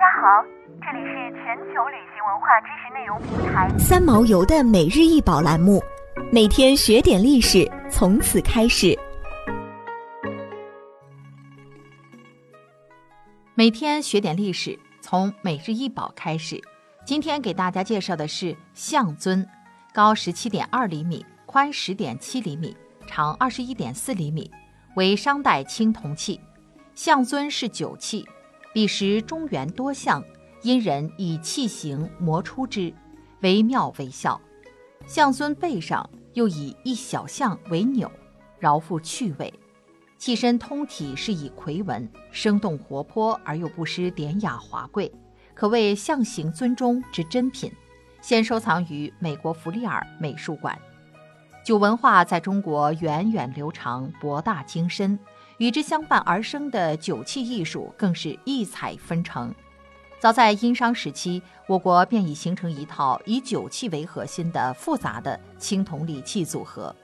[0.00, 0.42] 家好，
[0.80, 5.78] 这里是全球旅行文化知识内容平台三毛游的每日一宝栏目，
[6.32, 8.98] 每天学点历史，从此开始。
[13.54, 16.58] 每天学点历史，从每日一宝开始。
[17.04, 19.46] 今天给大家介绍的是象尊，
[19.92, 22.74] 高十七点二厘米，宽十点七厘米，
[23.06, 24.50] 长二十一点四厘米，
[24.96, 26.40] 为商代青铜器。
[26.94, 28.26] 象尊是酒器。
[28.72, 30.22] 彼时中原多象，
[30.62, 32.94] 因人以器形模出之，
[33.40, 34.40] 惟妙惟肖。
[35.06, 38.10] 象尊背上又以一小象为钮，
[38.60, 39.52] 饶富趣味。
[40.18, 45.10] 器身通体是以魁纹，生动活泼而又不失典雅华贵，
[45.52, 47.72] 可谓象形尊中之珍品。
[48.20, 50.78] 现收藏于美国弗利尔美术馆。
[51.64, 55.18] 酒文化在中国源远流长，博大精深。
[55.60, 59.54] 与之相伴而生的酒器艺术更是异彩纷呈。
[60.18, 66.94] 早在殷商时期，我国便已形成一套以酒器为核心的复杂的青铜礼器组合。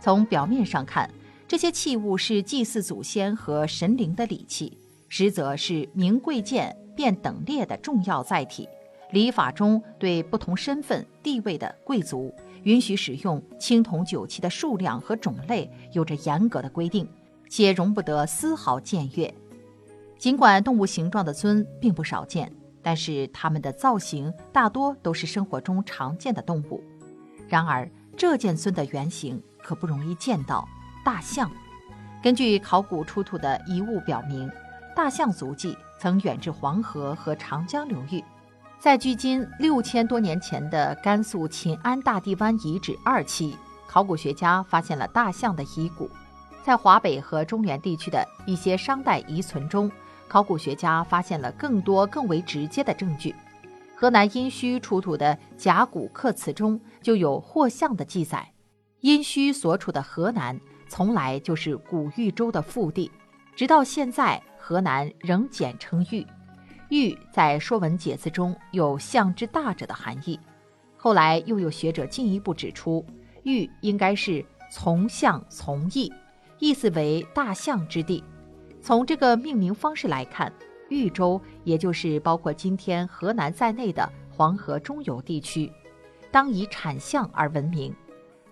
[0.00, 1.12] 从表面上看，
[1.48, 4.78] 这些器物是祭祀祖先和神灵的礼器，
[5.08, 8.68] 实则是名贵贱便等列的重要载体。
[9.10, 17.08] 礼法中对不同身份地位的贵族，允许使用青铜酒器的数量和种类有着严格的规定。
[17.48, 19.32] 且容不得丝毫僭越。
[20.18, 26.82] 尽管动物形状的尊并不少见，但是它们的造型大多都是生活中常见的动物。
[27.48, 30.68] 然而，这件尊的原型可不容易见到——
[31.04, 31.50] 大象。
[32.20, 34.50] 根据考古出土的遗物表明，
[34.94, 38.22] 大象足迹曾远至黄河和长江流域。
[38.80, 46.10] 在距今六千多年前的甘肃秦安大地湾遗址二期，考古学家发现了大象的遗骨。
[46.68, 49.90] 在华北和中原地区的一些商代遗存中，
[50.28, 53.34] 考古学家发现了更多更为直接的证据。
[53.96, 58.46] 河南殷墟出土的甲骨刻辞中就有霍象的记载。
[59.00, 60.60] 殷墟所处的河南
[60.90, 63.10] 从来就是古豫州的腹地，
[63.56, 66.26] 直到现在，河南仍简称豫。
[66.90, 70.38] 豫在《说文解字》中有象之大者的含义。
[70.98, 73.02] 后来又有学者进一步指出，
[73.44, 76.12] 豫应该是从象从义。
[76.58, 78.22] 意思为大象之地。
[78.80, 80.52] 从这个命名方式来看，
[80.88, 85.70] 豫州也就是包括今天河南在内的黄河中游地区，
[86.30, 87.94] 当以产象而闻名。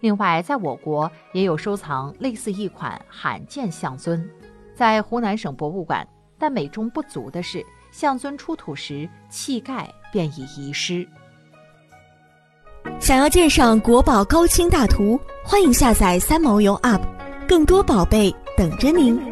[0.00, 4.28] 另外，在我国也有收藏类似一款罕见象尊，
[4.74, 6.06] 在湖南省博物馆。
[6.38, 11.06] 但美中不足的是，象尊出土时器盖便已遗失。
[12.98, 17.21] 想要鉴赏国宝高清大图，欢迎下载三毛游 App。
[17.52, 19.31] 更多宝贝等着您。